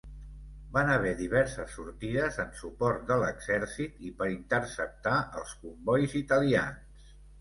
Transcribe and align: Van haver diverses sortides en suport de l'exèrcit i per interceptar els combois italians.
Van 0.75 0.87
haver 0.93 1.11
diverses 1.17 1.75
sortides 1.79 2.39
en 2.45 2.49
suport 2.61 3.05
de 3.11 3.17
l'exèrcit 3.25 4.01
i 4.09 4.15
per 4.23 4.31
interceptar 4.39 5.15
els 5.43 5.55
combois 5.67 6.17
italians. 6.23 7.07